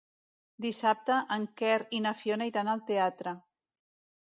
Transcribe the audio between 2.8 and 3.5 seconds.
teatre.